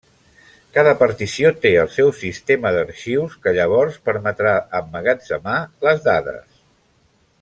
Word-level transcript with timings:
Cada 0.77 0.93
partició 1.01 1.51
té 1.65 1.73
el 1.81 1.91
seu 1.97 2.09
sistema 2.21 2.71
d'arxius, 2.77 3.35
que 3.45 3.53
llavors 3.59 4.01
permetrà 4.09 4.55
emmagatzemar 4.81 5.59
les 5.89 6.03
dades. 6.09 6.51